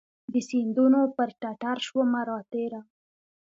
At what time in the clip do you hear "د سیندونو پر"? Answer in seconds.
0.33-1.29